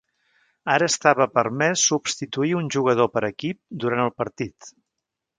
[0.75, 4.71] Ara estava permès substituir un jugador per equip durant el partit.